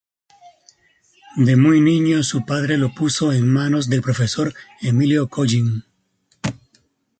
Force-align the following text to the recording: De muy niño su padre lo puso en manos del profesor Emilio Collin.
De 1.35 1.55
muy 1.55 1.79
niño 1.79 2.23
su 2.23 2.43
padre 2.43 2.79
lo 2.79 2.91
puso 2.91 3.31
en 3.33 3.47
manos 3.47 3.87
del 3.87 4.01
profesor 4.01 4.51
Emilio 4.81 5.29
Collin. 5.29 5.83